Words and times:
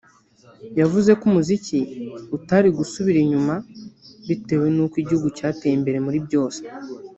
yavuze 0.79 1.11
ko 1.19 1.23
umuziki 1.29 1.79
utari 2.37 2.69
gusubiranyuma 2.77 3.55
bitewe 4.27 4.67
nuko 4.75 4.95
Igihugu 5.03 5.27
cyateye 5.37 5.73
imbere 5.79 5.97
muri 6.05 6.19
byose 6.27 6.61